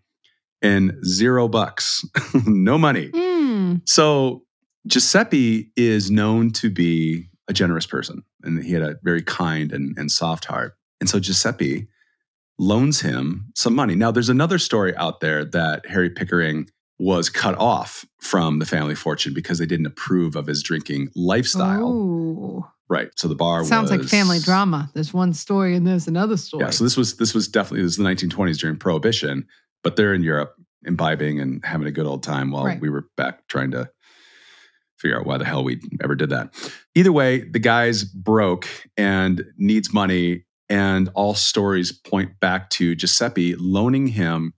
[0.61, 2.03] and zero bucks,
[2.45, 3.11] no money.
[3.13, 3.75] Hmm.
[3.85, 4.43] So
[4.87, 9.97] Giuseppe is known to be a generous person and he had a very kind and,
[9.97, 10.75] and soft heart.
[10.99, 11.87] And so Giuseppe
[12.59, 13.95] loans him some money.
[13.95, 16.69] Now, there's another story out there that Harry Pickering
[16.99, 21.87] was cut off from the family fortune because they didn't approve of his drinking lifestyle.
[21.91, 22.65] Ooh.
[22.89, 23.09] Right.
[23.15, 24.89] So the bar Sounds like family drama.
[24.93, 26.63] There's one story and there's another story.
[26.63, 26.69] Yeah.
[26.71, 29.45] So this was this was definitely this was the 1920s during Prohibition,
[29.83, 32.79] but they're in Europe imbibing and having a good old time while Right.
[32.79, 33.89] we were back trying to
[34.97, 36.53] figure out why the hell we ever did that.
[36.95, 43.55] Either way, the guy's broke and needs money, and all stories point back to Giuseppe
[43.55, 44.53] loaning him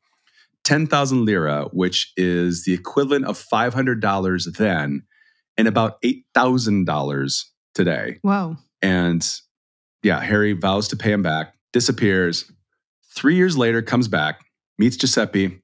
[0.64, 5.04] 10,000 lira, which is the equivalent of $500 then
[5.58, 8.20] and about $8,000 today.
[8.24, 8.58] Wow.
[8.82, 9.28] And
[10.04, 12.52] yeah, Harry vows to pay him back, disappears.
[13.16, 14.42] Three years later, comes back,
[14.78, 15.62] meets Giuseppe,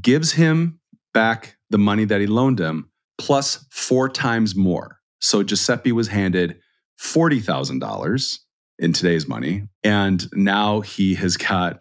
[0.00, 0.80] gives him
[1.14, 2.90] back the money that he loaned him,
[3.22, 4.98] plus four times more.
[5.20, 6.58] So Giuseppe was handed
[7.00, 8.38] $40,000
[8.80, 9.68] in today's money.
[9.84, 11.78] And now he has got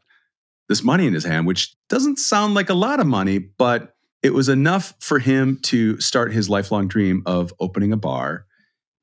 [0.70, 4.36] this money in his hand, which doesn't sound like a lot of money, but it
[4.36, 8.46] was enough for him to start his lifelong dream of opening a bar.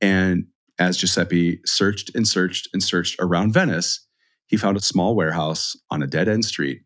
[0.01, 0.46] And
[0.79, 4.07] as Giuseppe searched and searched and searched around Venice,
[4.46, 6.83] he found a small warehouse on a dead end street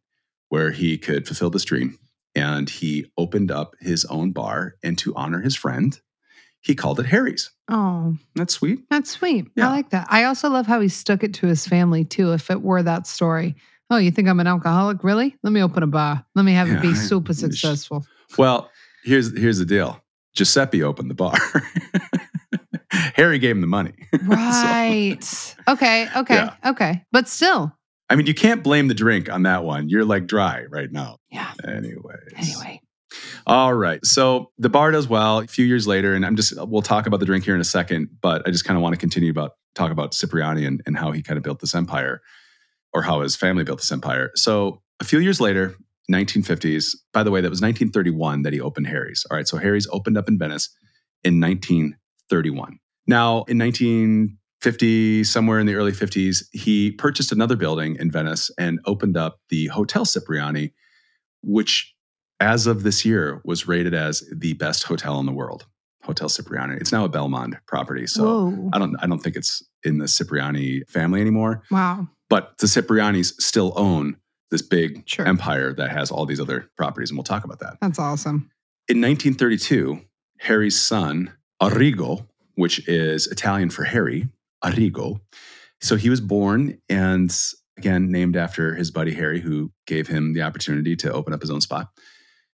[0.48, 1.98] where he could fulfill this dream.
[2.34, 4.74] And he opened up his own bar.
[4.82, 5.98] And to honor his friend,
[6.60, 7.50] he called it Harry's.
[7.68, 8.80] Oh, That's sweet.
[8.90, 9.46] that's sweet.
[9.56, 9.68] Yeah.
[9.68, 10.06] I like that.
[10.10, 12.32] I also love how he stuck it to his family too.
[12.32, 13.56] If it were that story,
[13.90, 15.02] oh, you think I'm an alcoholic?
[15.04, 15.36] Really?
[15.42, 16.24] Let me open a bar.
[16.34, 18.04] Let me have it be super successful.
[18.38, 18.70] Well,
[19.04, 20.00] here's here's the deal.
[20.34, 21.34] Giuseppe opened the bar.
[22.90, 23.92] Harry gave him the money.
[24.22, 25.56] So, Right.
[25.68, 26.08] okay.
[26.16, 26.34] Okay.
[26.34, 26.54] Yeah.
[26.66, 27.04] Okay.
[27.12, 27.76] But still.
[28.12, 29.88] I mean, you can't blame the drink on that one.
[29.88, 31.16] You're like dry right now.
[31.30, 31.50] Yeah.
[31.66, 32.34] Anyways.
[32.36, 32.82] Anyway.
[33.46, 34.04] All right.
[34.04, 37.20] So the bar does well a few years later, and I'm just we'll talk about
[37.20, 39.52] the drink here in a second, but I just kind of want to continue about
[39.74, 42.20] talk about Cipriani and, and how he kind of built this empire
[42.92, 44.30] or how his family built this empire.
[44.34, 45.74] So a few years later,
[46.12, 49.24] 1950s, by the way, that was 1931 that he opened Harry's.
[49.30, 49.48] All right.
[49.48, 50.68] So Harry's opened up in Venice
[51.24, 52.78] in 1931.
[53.06, 53.56] Now, in
[54.64, 59.40] 1950, somewhere in the early 50s, he purchased another building in Venice and opened up
[59.48, 60.72] the Hotel Cipriani,
[61.42, 61.92] which
[62.38, 65.66] as of this year was rated as the best hotel in the world.
[66.04, 66.76] Hotel Cipriani.
[66.76, 68.06] It's now a Belmond property.
[68.06, 68.70] So Whoa.
[68.72, 71.62] I don't I don't think it's in the Cipriani family anymore.
[71.70, 72.08] Wow.
[72.28, 74.16] But the Ciprianis still own
[74.52, 75.26] this big Sure.
[75.26, 77.78] empire that has all these other properties, and we'll talk about that.
[77.80, 78.50] That's awesome.
[78.88, 80.00] In 1932,
[80.38, 84.28] Harry's son, Arrigo, which is Italian for Harry,
[84.64, 85.20] Arrigo.
[85.80, 87.36] So he was born and
[87.78, 91.50] again named after his buddy Harry, who gave him the opportunity to open up his
[91.50, 91.88] own spot.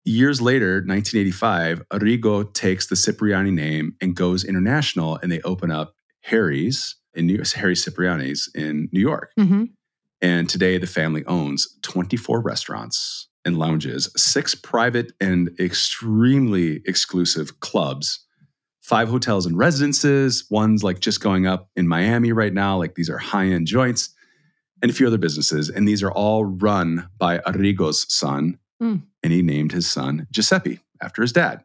[0.05, 5.95] Years later, 1985, Arrigo takes the Cipriani name and goes international, and they open up
[6.23, 9.31] Harry's in New Harry Cipriani's in New York.
[9.37, 9.65] hmm
[10.21, 18.25] And today, the family owns 24 restaurants and lounges, six private and extremely exclusive clubs,
[18.83, 20.45] five hotels and residences.
[20.51, 22.77] One's like just going up in Miami right now.
[22.77, 24.11] Like these are high end joints,
[24.83, 25.71] and a few other businesses.
[25.71, 28.59] And these are all run by Arrigo's son.
[28.81, 28.97] Hmm.
[29.23, 31.65] And he named his son Giuseppe after his dad.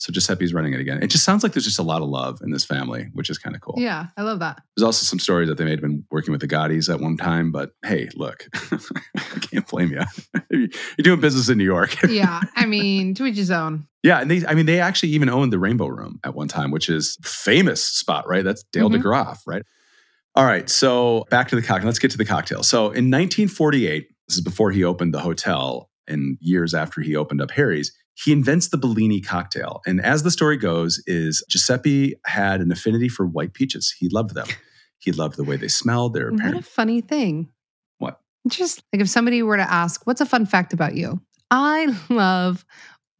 [0.00, 1.02] So Giuseppe's running it again.
[1.02, 3.36] It just sounds like there's just a lot of love in this family, which is
[3.36, 3.74] kind of cool.
[3.76, 4.62] Yeah, I love that.
[4.74, 7.18] There's also some stories that they may have been working with the Gottis at one
[7.18, 8.48] time, but hey, look,
[9.14, 10.00] I can't blame you.
[10.96, 12.02] You're doing business in New York.
[12.08, 13.86] Yeah, I mean, to each his own.
[14.02, 16.70] Yeah, and they, I mean, they actually even owned the Rainbow Room at one time,
[16.70, 18.42] which is famous spot, right?
[18.44, 19.02] That's Dale Mhm.
[19.02, 19.62] DeGroff, right?
[20.34, 21.86] All right, so back to the cocktail.
[21.86, 22.62] Let's get to the cocktail.
[22.62, 27.42] So in 1948, this is before he opened the hotel and years after he opened
[27.42, 29.80] up Harry's, he invents the Bellini cocktail.
[29.86, 33.94] And as the story goes, is Giuseppe had an affinity for white peaches.
[33.98, 34.46] He loved them.
[35.02, 36.12] He loved the way they smelled.
[36.12, 37.48] They were What a funny thing.
[37.96, 38.20] What?
[38.46, 41.18] Just like if somebody were to ask, what's a fun fact about you?
[41.50, 42.66] I love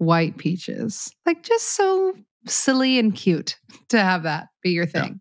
[0.00, 1.14] white peaches.
[1.26, 2.14] Like just so
[2.46, 3.58] silly and cute
[3.90, 5.02] to have that be your Yeah.
[5.02, 5.20] thing.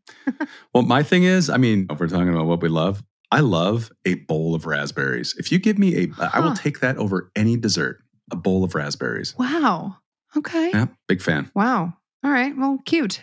[0.74, 3.92] Well, my thing is, I mean, if we're talking about what we love, I love
[4.06, 5.36] a bowl of raspberries.
[5.38, 8.00] If you give me a, I will take that over any dessert.
[8.32, 9.36] A bowl of raspberries.
[9.38, 9.98] Wow.
[10.38, 10.70] Okay.
[10.70, 11.52] Yeah, big fan.
[11.56, 11.94] Wow.
[12.24, 12.56] All right.
[12.58, 13.22] Well, cute.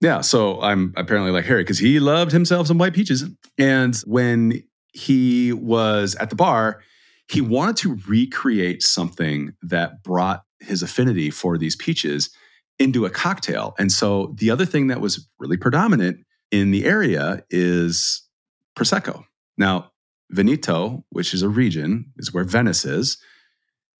[0.00, 3.24] Yeah, so I'm apparently like Harry because he loved himself some white peaches.
[3.58, 4.62] And when
[4.94, 6.80] he was at the bar,
[7.28, 12.30] he wanted to recreate something that brought his affinity for these peaches
[12.78, 13.74] into a cocktail.
[13.78, 18.26] And so the other thing that was really predominant in the area is
[18.76, 19.24] Prosecco.
[19.58, 19.92] Now,
[20.30, 23.18] Veneto, which is a region, is where Venice is.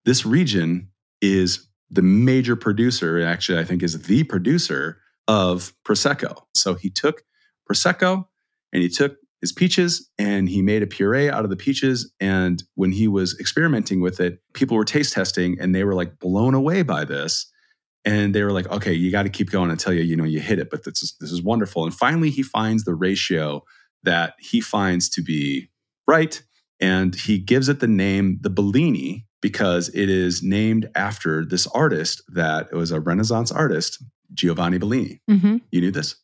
[0.04, 6.44] This region is the major producer, actually, I think is the producer of Prosecco.
[6.54, 7.22] So he took
[7.70, 8.26] Prosecco
[8.72, 12.12] and he took his peaches and he made a puree out of the peaches.
[12.20, 16.18] And when he was experimenting with it, people were taste testing and they were like
[16.18, 17.50] blown away by this.
[18.04, 20.40] And they were like, okay, you got to keep going until you, you know, you
[20.40, 20.70] hit it.
[20.70, 21.84] But this is this is wonderful.
[21.84, 23.62] And finally he finds the ratio
[24.02, 25.70] that he finds to be
[26.06, 26.42] right.
[26.80, 32.22] And he gives it the name the Bellini because it is named after this artist
[32.28, 34.02] that was a Renaissance artist,
[34.34, 35.20] Giovanni Bellini.
[35.28, 36.16] hmm You knew this?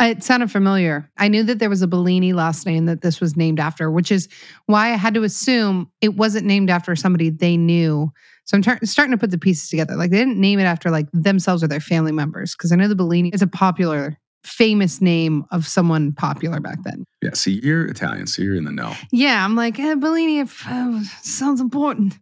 [0.00, 1.10] It sounded familiar.
[1.18, 4.10] I knew that there was a Bellini last name that this was named after, which
[4.10, 4.28] is
[4.66, 8.10] why I had to assume it wasn't named after somebody they knew.
[8.46, 9.94] So I'm tar- starting to put the pieces together.
[9.96, 12.88] Like they didn't name it after like themselves or their family members, because I know
[12.88, 17.04] the Bellini is a popular, famous name of someone popular back then.
[17.20, 17.34] Yeah.
[17.34, 18.94] See, you're Italian, so you're in the know.
[19.12, 22.18] Yeah, I'm like eh, Bellini if, uh, sounds important.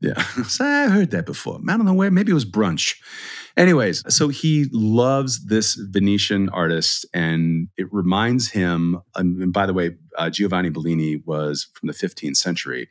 [0.00, 0.20] Yeah.
[0.48, 1.60] so I heard that before.
[1.68, 2.10] I don't know where.
[2.10, 2.96] Maybe it was brunch.
[3.58, 9.00] Anyways, so he loves this Venetian artist, and it reminds him.
[9.16, 12.88] And by the way, uh, Giovanni Bellini was from the 15th century.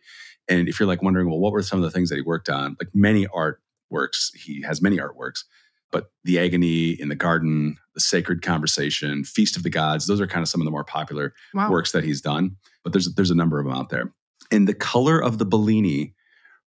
[0.50, 2.50] And if you're like wondering, well, what were some of the things that he worked
[2.50, 2.76] on?
[2.82, 5.46] Like many artworks, he has many artworks,
[5.90, 10.28] but the Agony in the Garden, the Sacred Conversation, Feast of the Gods, those are
[10.28, 11.72] kind of some of the more popular Wow.
[11.72, 14.14] works that he's done, but there's there's a number of them out there.
[14.52, 16.14] And the color of the Bellini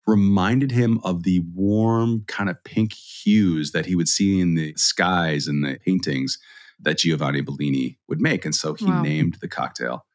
[0.06, 4.74] reminded him of the warm kind of pink hues that he would see in the
[4.76, 6.38] skies and the paintings
[6.80, 8.44] that Giovanni Bellini would make.
[8.44, 9.02] And so he Wow.
[9.02, 10.06] named the cocktail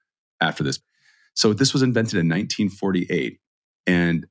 [0.41, 0.79] after this.
[1.35, 3.39] So this was invented in 1948
[3.85, 4.25] and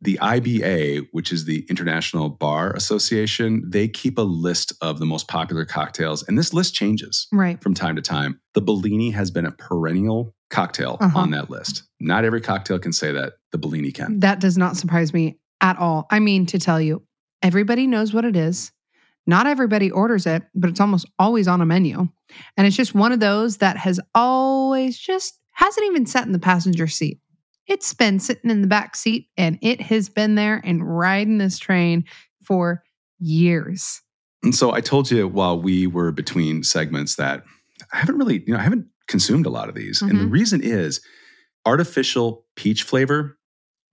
[0.00, 5.28] the IBA, which is the International Bar Association, they keep a list of the most
[5.28, 7.62] popular cocktails and this list changes Right.
[7.62, 8.40] from time to time.
[8.54, 11.18] The Bellini has been a perennial cocktail Uh-huh.
[11.18, 11.84] on that list.
[12.00, 14.18] Not every cocktail can say that the Bellini can.
[14.18, 16.08] That does not surprise me at all.
[16.10, 17.06] I mean, to tell you,
[17.40, 18.72] everybody knows what it is.
[19.28, 22.08] Not everybody orders it, but it's almost always on a menu.
[22.56, 26.40] And it's just one of those that has always just hasn't even sat in the
[26.40, 27.20] passenger seat.
[27.68, 31.58] It's been sitting in the back seat and it has been there and riding this
[31.60, 32.04] train
[32.42, 32.82] for
[33.20, 34.02] years.
[34.42, 37.44] And so I told you while we were between segments that
[37.92, 40.02] I haven't really, you know, I haven't consumed a lot of these.
[40.02, 40.32] And the Mhm.
[40.32, 41.00] reason is
[41.64, 43.38] artificial peach flavor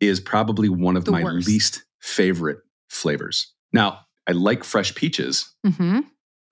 [0.02, 1.48] is probably one of The my worst.
[1.48, 2.60] least favorite
[2.90, 3.54] flavors.
[3.72, 6.00] Now, I like fresh peaches, hmm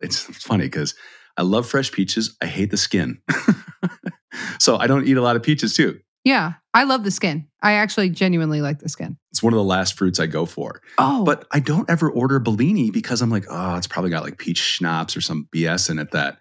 [0.02, 0.96] it's funny because
[1.36, 2.38] I love fresh peaches.
[2.42, 3.22] I hate the skin.
[4.60, 6.00] so I don't eat a lot of peaches too.
[6.24, 6.54] Yeah.
[6.74, 7.48] I love the skin.
[7.62, 9.18] I actually genuinely like the skin.
[9.32, 10.82] It's one of the last fruits I go for.
[10.98, 14.38] Oh, But I don't ever order Bellini because I'm like, oh, it's probably got like
[14.38, 16.38] peach schnapps or some BS in it that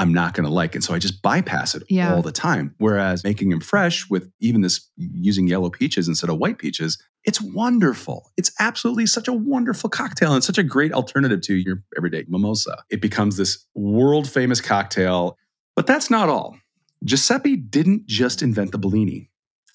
[0.00, 0.74] I'm not going to like.
[0.74, 2.14] And so I just bypass it Yeah.
[2.14, 2.74] all the time.
[2.78, 7.40] Whereas making them fresh with even this using yellow peaches instead of white peaches, it's
[7.40, 8.30] wonderful.
[8.38, 12.82] It's absolutely such a wonderful cocktail and such a great alternative to your everyday mimosa.
[12.90, 15.36] It becomes this world famous cocktail.
[15.76, 16.56] But that's not all.
[17.04, 19.30] Giuseppe didn't just invent the Bellini.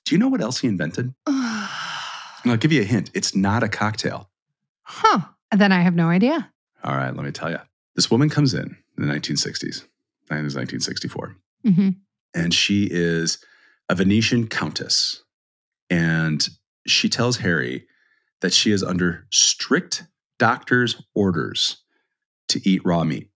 [0.05, 1.13] Do you know what else he invented?
[1.27, 1.35] And
[2.51, 3.11] I'll give you a hint.
[3.13, 4.29] It's not a cocktail.
[4.83, 5.21] huh.
[5.55, 6.51] Then I have no idea.
[6.83, 7.59] All right, let me tell you.
[7.95, 9.85] This woman comes in in the 1960s.
[10.29, 11.35] I think it was 1964.
[11.63, 11.89] hmm
[12.33, 13.37] And she is
[13.89, 15.23] a Venetian countess.
[15.89, 16.47] And
[16.87, 17.85] she tells Harry
[18.41, 20.03] that she is under strict
[20.39, 21.77] doctor's orders
[22.49, 23.29] to eat raw meat.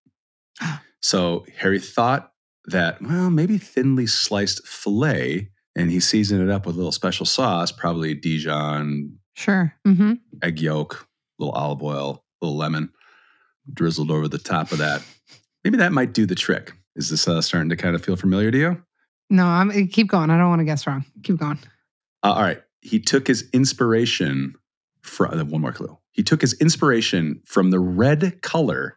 [0.99, 2.31] So Harry thought
[2.65, 7.25] that, well, maybe thinly sliced filet, and he seasoned it up with a little special
[7.25, 9.73] sauce, probably Dijon, Sure.
[9.85, 12.89] hmm egg yolk, little olive oil, little lemon
[13.71, 15.01] drizzled over the top of that.
[15.67, 16.71] Maybe that might do the trick.
[16.95, 18.81] Is this uh, starting to kind of feel familiar to you?
[19.29, 20.29] No, I'm eh, keep going.
[20.29, 21.03] I don't want to guess wrong.
[21.23, 21.59] Keep going.
[22.23, 22.61] Uh, all right.
[22.79, 24.55] He took his inspiration
[25.01, 25.97] from one more clue.
[26.13, 28.95] He took his inspiration from the red color,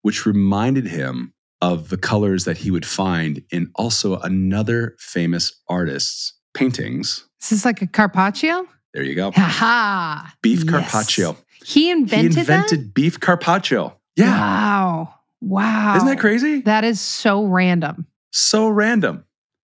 [0.00, 6.32] which reminded him of the colors that he would find in also another famous artist's
[6.52, 7.28] paintings.
[7.40, 8.66] Is this like a carpaccio?
[8.92, 9.30] There you go.
[9.36, 10.34] Ha.
[10.42, 10.68] Beef Yes.
[10.68, 11.36] carpaccio.
[11.64, 13.96] He invented, he invented beef carpaccio.
[14.16, 14.32] Yeah.
[14.36, 15.14] Wow.
[15.42, 15.96] Wow.
[15.96, 16.60] Isn't that crazy?
[16.62, 18.06] That is so random.
[18.30, 19.24] so random.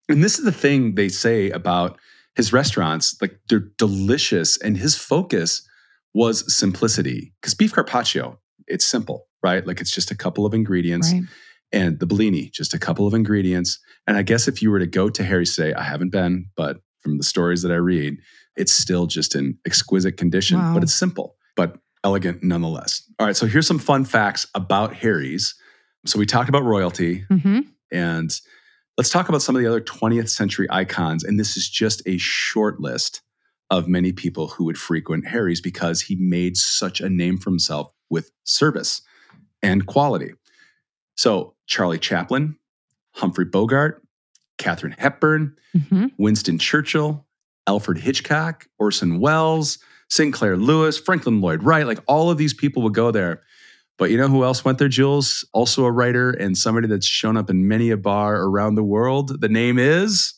[0.10, 1.98] And this is the thing they say about
[2.36, 5.68] his restaurants like they're delicious and his focus
[6.14, 8.38] was simplicity because beef carpaccio
[8.68, 11.24] it's simple right like it's just a couple of ingredients Right.
[11.72, 14.86] and the bellini just a couple of ingredients and i guess if you were to
[14.86, 18.18] go to harry's today i haven't been but from the stories that i read
[18.56, 20.76] it's still just in exquisite condition Wow.
[20.76, 25.56] but it's simple but elegant nonetheless all right so here's some fun facts about harry's
[26.08, 27.60] so we talked about royalty hmm
[27.92, 28.40] and
[28.98, 31.24] let's talk about some of the other 20th century icons.
[31.24, 33.22] And this is just a short list
[33.70, 37.92] of many people who would frequent Harry's because he made such a name for himself
[38.10, 39.02] with service
[39.62, 40.32] and quality.
[41.16, 42.58] So, Charlie Chaplin,
[43.16, 44.02] Humphrey Bogart,
[44.58, 45.56] Katharine Hepburn,
[45.90, 47.26] hmm Winston Churchill,
[47.68, 52.94] Alfred Hitchcock, Orson Welles, Sinclair Lewis, Franklin Lloyd Wright, like all of these people would
[52.94, 53.44] go there.
[53.98, 55.44] But you know who else went there, Jules?
[55.54, 59.42] Also a writer and somebody that's shown up in many a bar around the world.
[59.42, 60.34] The name is,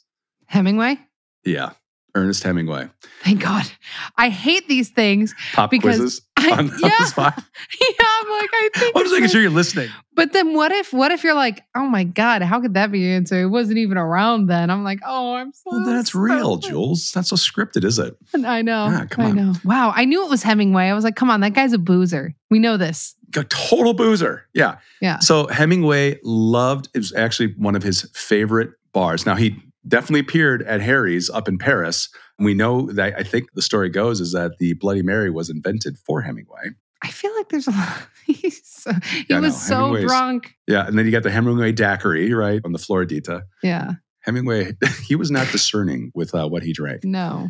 [0.45, 0.97] Hemingway.
[1.45, 1.71] yeah,
[2.15, 2.89] Ernest Hemingway.
[3.23, 3.69] Thank God.
[4.17, 5.35] I hate these things.
[5.53, 7.43] Pop Because quizzes I, on, on yeah, the spot.
[7.81, 8.05] yeah.
[8.39, 8.95] I'm like, I think.
[8.95, 9.89] I'm just making like- sure you're listening.
[10.15, 13.06] But then what if what if you're like, oh my God, how could that be
[13.06, 13.41] an answer?
[13.41, 14.69] It wasn't even around then.
[14.69, 16.58] I'm like, oh, I'm so Well, that's real.
[16.58, 16.99] Jules.
[16.99, 18.17] It's not so scripted, is it?
[18.45, 18.88] I know.
[18.88, 19.36] Yeah, come I on.
[19.36, 19.54] know.
[19.63, 19.93] Wow.
[19.95, 20.86] I knew it was Hemingway.
[20.86, 22.36] I was like, come on, that guy's a boozer.
[22.49, 23.15] We know this.
[23.38, 24.45] A total boozer.
[24.54, 24.78] Yeah.
[25.02, 25.19] Yeah.
[25.19, 29.25] So Hemingway loved, it was actually one of his favorite bars.
[29.25, 29.56] Now, he
[29.88, 32.10] definitely appeared at Harry's up in Paris.
[32.38, 35.49] And we know that I think the story goes is that the Bloody Mary was
[35.49, 36.71] invented for Hemingway.
[37.01, 38.07] I feel like there's a lot.
[38.25, 39.95] He's so, he Yeah, was know.
[39.95, 40.53] so drunk.
[40.67, 40.85] Yeah.
[40.85, 43.43] And then you got the Hemingway daiquiri, right, on the Floridita.
[43.63, 43.93] Yeah.
[44.21, 44.73] Hemingway,
[45.07, 47.03] he was not discerning with uh, what he drank.
[47.03, 47.49] No.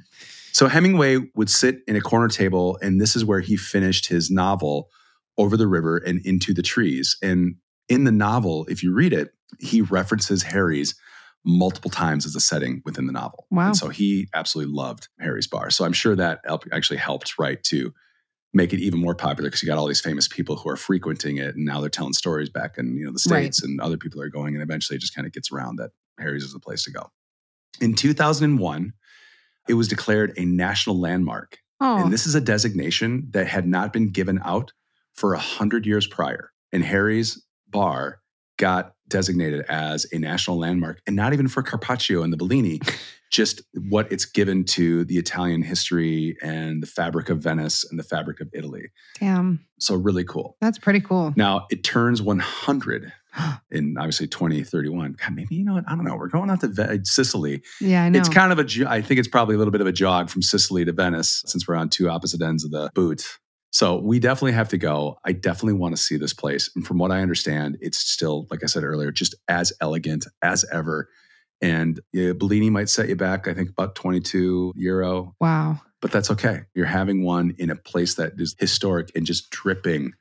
[0.52, 4.30] So Hemingway would sit in a corner table, and this is where he finished his
[4.30, 4.90] novel,
[5.38, 7.18] Over the River and Into the Trees.
[7.24, 7.56] And
[7.88, 10.96] in the novel, if you read it, he references Harry's
[11.46, 13.48] multiple times as a setting within the novel.
[13.50, 13.68] Wow.
[13.68, 15.70] And so he absolutely loved Harry's bar.
[15.72, 17.94] So I'm sure that actually helped, right, to
[18.54, 21.38] make it even more popular because you got all these famous people who are frequenting
[21.38, 23.54] it and now they're telling stories back in you know the Right.
[23.54, 25.92] states and other people are going and eventually it just kind of gets around that
[26.20, 27.12] harry's is the place to go
[27.80, 28.94] in 2001
[29.68, 32.04] it was declared a national landmark Oh.
[32.04, 34.74] and this is a designation that had not been given out
[35.14, 36.52] for a hundred years prior.
[36.74, 38.20] And Harry's bar
[38.58, 42.80] got designated as a national landmark, and not even for Carpaccio and the Bellini,
[43.30, 48.04] just what it's given to the Italian history and the fabric of Venice and the
[48.04, 48.90] fabric of Italy.
[49.20, 49.66] Damn.
[49.80, 50.58] So really cool.
[50.62, 51.34] That's pretty cool.
[51.36, 53.14] Now it turns 100
[53.72, 55.18] in obviously 2031.
[55.20, 55.86] God, maybe you know what?
[55.88, 56.16] I don't know.
[56.16, 57.62] We're going out to Ve- Sicily.
[57.80, 58.20] Yeah, I know.
[58.20, 60.42] It's kind of a, I think it's probably a little bit of a jog from
[60.42, 63.26] Sicily to Venice since we're on two opposite ends of the boot.
[63.72, 65.20] So we definitely have to go.
[65.24, 66.72] I definitely want to see this place.
[66.76, 70.66] And from what I understand, it's still, like I said earlier, just as elegant as
[70.72, 71.08] ever.
[71.62, 75.82] And yeah, Bellini might set you back, I think, about 22 euro, wow.
[76.02, 76.62] but that's okay.
[76.74, 80.14] You're having one in a place that is historic and just dripping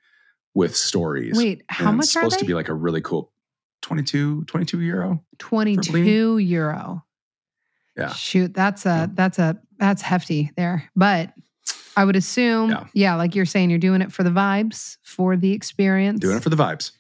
[0.55, 1.37] with stories.
[1.37, 2.41] Wait, how And much it's are supposed they?
[2.41, 3.31] to be like a really cool
[3.83, 5.23] 22, 22 euro.
[5.39, 7.05] 22 euro.
[7.97, 8.13] Yeah.
[8.13, 9.07] Shoot, that's a Yeah.
[9.15, 10.91] that's a that's hefty there.
[10.97, 11.33] But
[11.97, 12.87] I would assume, Yeah.
[12.95, 13.15] yeah.
[13.15, 16.19] like you're saying, you're doing it for the vibes, for the experience.
[16.21, 16.91] Doing it for the vibes.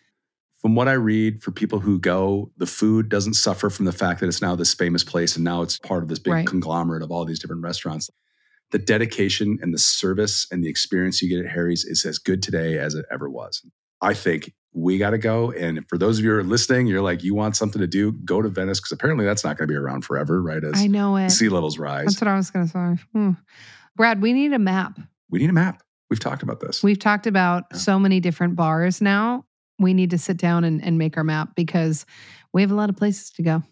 [0.61, 4.21] From what I read, for people who go, the food doesn't suffer from the fact
[4.21, 6.47] that it's now this famous place and now it's part of this big Right.
[6.47, 8.11] conglomerate of all these different restaurants.
[8.73, 12.43] The dedication and the service and the experience you get at Harry's is as good
[12.43, 13.63] today as it ever was.
[14.03, 15.53] I think we got to go.
[15.53, 18.13] And for those of you who are listening, you're like, you want something to do,
[18.13, 20.63] go to Venice because apparently that's not going to be around forever, right?
[20.63, 21.31] As I know it.
[21.31, 22.07] sea levels rise.
[22.07, 23.03] That's what I was going to say.
[23.13, 23.31] Hmm.
[23.97, 24.99] Brad, we need a map.
[25.31, 25.83] we need a map.
[26.11, 26.83] We've talked about this.
[26.83, 27.79] We've talked about Yeah.
[27.79, 29.45] so many different bars now.
[29.79, 32.05] We need to sit down and, and make our map because
[32.53, 33.63] we have a lot of places to go.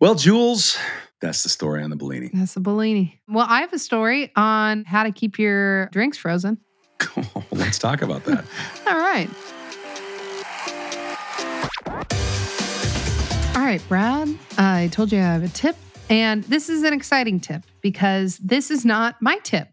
[0.00, 0.78] well, Jules,
[1.20, 2.30] that's the story on the Bellini.
[2.32, 3.20] That's a Bellini.
[3.28, 6.58] Well, I have a story on how to keep your drinks frozen.
[7.50, 8.44] Let's talk about that.
[8.86, 9.28] All right.
[13.56, 14.28] All right, Brad.
[14.56, 15.76] I told you I have a tip,
[16.08, 19.68] and this is an exciting tip because this is not my tip.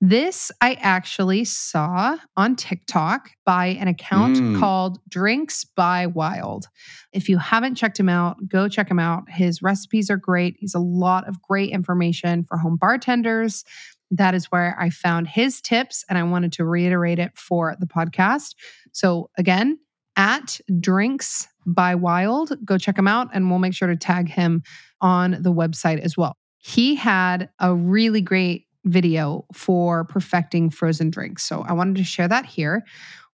[0.00, 4.60] This I actually saw on TikTok by an account Mm.
[4.60, 6.66] called Drinks by Wild.
[7.12, 9.28] If you haven't checked him out, go check him out.
[9.28, 10.56] His recipes are great.
[10.60, 13.64] He's a lot of great information for home bartenders.
[14.12, 17.86] That is where I found his tips, and I wanted to reiterate it for the
[17.86, 18.54] podcast.
[18.92, 19.78] So, again,
[20.16, 24.62] at Drinks by Wild, go check him out, and we'll make sure to tag him
[25.00, 26.36] on the website as well.
[26.56, 31.42] He had a really great video for perfecting frozen drinks.
[31.44, 32.84] So, I wanted to share that here.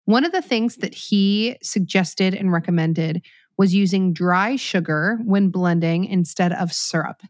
[0.07, 3.23] One of the things that he suggested and recommended
[3.57, 7.23] was using dry sugar when blending instead of syrup.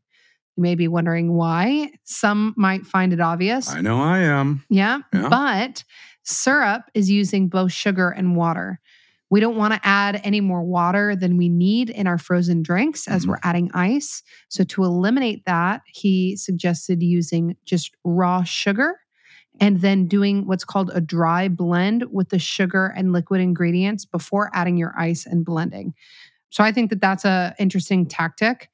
[0.56, 1.90] You may be wondering why.
[2.04, 3.68] Some might find it obvious.
[3.70, 4.64] I know I am.
[4.70, 5.00] Yeah.
[5.12, 5.28] Yeah.
[5.28, 5.84] But
[6.22, 8.80] syrup is using both sugar and water.
[9.34, 13.08] We don't want to add any more water than we need in our frozen drinks
[13.08, 13.30] as Mhm.
[13.30, 14.22] we're adding ice.
[14.48, 19.00] So, to eliminate that, he suggested using just raw sugar
[19.58, 24.52] and then doing what's called a dry blend with the sugar and liquid ingredients before
[24.54, 25.94] adding your ice and blending.
[26.50, 28.70] So, I think that that's a interesting tactic.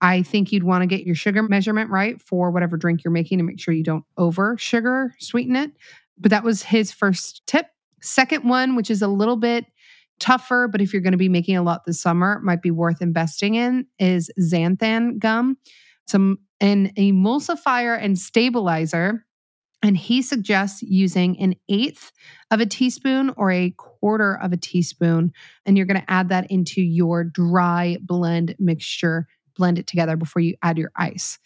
[0.00, 3.38] I think you'd want to get your sugar measurement right for whatever drink you're making
[3.38, 5.70] to make sure you don't over sugar sweeten it.
[6.18, 7.66] But that was his first tip.
[8.02, 9.66] Second one, which is a little bit
[10.20, 13.02] tougher, but if you're going to be making a lot this summer, might be worth
[13.02, 15.56] investing in, is xanthan gum.
[16.06, 19.24] Some an emulsifier and stabilizer.
[19.82, 22.12] And he suggests using an eighth
[22.50, 25.32] of a teaspoon or a quarter of a teaspoon.
[25.64, 30.40] And you're going to add that into your dry blend mixture blend it together before
[30.40, 31.38] you add your ice.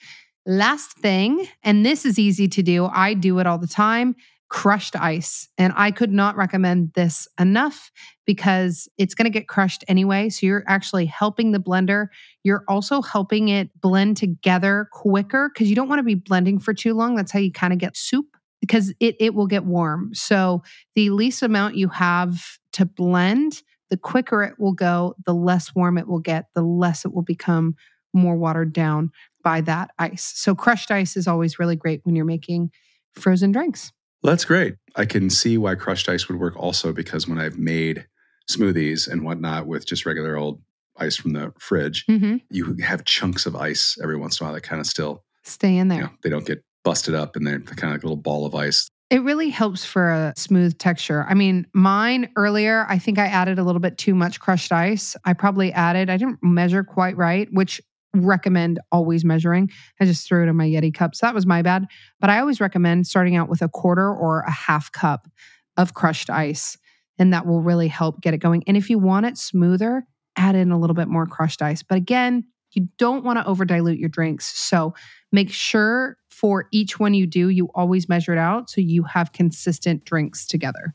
[0.46, 4.14] Last thing, and this is easy to do, I do it all the time
[4.54, 5.48] crushed ice.
[5.58, 7.90] And I could not recommend this enough
[8.24, 10.28] because it's going to get crushed anyway.
[10.28, 12.06] So you're actually helping the blender.
[12.44, 16.72] You're also helping it blend together quicker because you don't want to be blending for
[16.72, 17.16] too long.
[17.16, 18.26] That's how you kind of get soup
[18.60, 20.14] because it, it will get warm.
[20.14, 20.62] So
[20.94, 25.98] the least amount you have to blend, the quicker it will go, the less warm
[25.98, 27.74] it will get, the less it will become
[28.12, 29.10] more watered down
[29.42, 30.32] by that ice.
[30.36, 32.70] So crushed ice is always really great when you're making
[33.14, 33.90] frozen drinks.
[34.24, 34.76] Well, that's great.
[34.96, 38.06] I can see why crushed ice would work also because when I've made
[38.50, 40.62] smoothies and whatnot with just regular old
[40.96, 42.36] ice from the fridge, Mm-hmm.
[42.50, 45.76] you have chunks of ice every once in a while that kind of still, Stay
[45.76, 45.98] in there.
[45.98, 48.46] you know, they don't get busted up and they're kind of like a little ball
[48.46, 48.88] of ice.
[49.10, 51.26] It really helps for a smooth texture.
[51.28, 55.14] I mean, mine earlier, I think I added a little bit too much crushed ice.
[55.26, 57.82] I probably added, I didn't measure quite right, which
[58.14, 59.70] recommend always measuring.
[60.00, 61.14] I just threw it in my Yeti cup.
[61.14, 61.86] So that was my bad.
[62.20, 65.28] But I always recommend starting out with a quarter or a half cup
[65.76, 66.78] of crushed ice.
[67.18, 68.64] And that will really help get it going.
[68.66, 70.04] And if you want it smoother,
[70.36, 71.82] add in a little bit more crushed ice.
[71.82, 74.46] But again, you don't want to over dilute your drinks.
[74.58, 74.94] So
[75.30, 79.32] make sure for each one you do, you always measure it out so you have
[79.32, 80.92] consistent drinks together.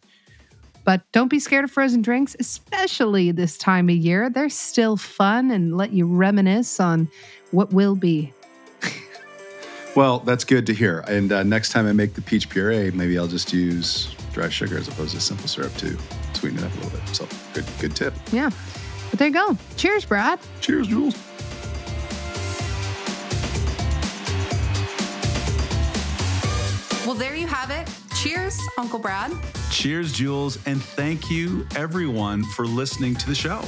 [0.89, 4.27] But don't be scared of frozen drinks, especially this time of year.
[4.27, 7.11] They're still fun and let you reminisce on
[7.51, 8.33] what will be.
[9.95, 11.01] Well, that's good to hear.
[11.01, 14.79] And uh, next time I make the peach puree, maybe I'll just use dry sugar
[14.79, 15.95] as opposed to simple syrup to
[16.33, 17.07] sweeten it up a little bit.
[17.09, 18.15] So good, good tip.
[18.31, 18.49] Yeah.
[19.11, 19.55] But there you go.
[19.77, 20.39] Cheers, Brad.
[20.59, 21.15] Cheers, Jules.
[27.05, 27.87] Well, there you have it.
[28.15, 29.31] Cheers, Uncle Brad.
[29.72, 30.59] Cheers, Jules.
[30.65, 33.63] And thank you, everyone, for listening to the show.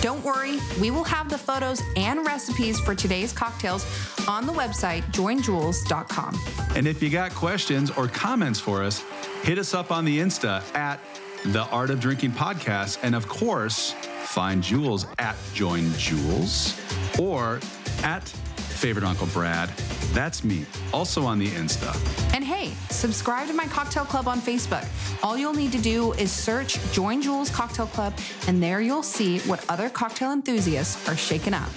[0.00, 3.86] Don't worry, we will have the photos and recipes for today's cocktails
[4.28, 6.38] on the website joinjules.com.
[6.76, 9.02] And if you got questions or comments for us,
[9.44, 10.98] Hit us up on the Insta at
[11.44, 12.98] the Art of Drinking Podcast.
[13.02, 13.92] And of course,
[14.22, 16.80] find Jules at Join Jules
[17.20, 17.60] or
[18.02, 18.34] at
[18.74, 19.68] Favorite Uncle Brad.
[20.12, 21.94] That's me, also on the Insta.
[22.34, 24.86] And hey, subscribe to my cocktail club on Facebook.
[25.22, 28.14] All you'll need to do is search Join Jules Cocktail Club,
[28.46, 31.68] and there you'll see what other cocktail enthusiasts are shaking up.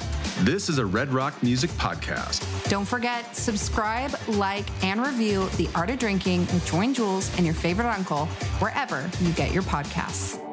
[0.41, 2.69] This is a Red Rock Music Podcast.
[2.69, 7.55] Don't forget, subscribe, like, and review The Art of Drinking with Join Jules and your
[7.55, 8.27] favorite uncle
[8.59, 10.46] wherever you get your podcasts.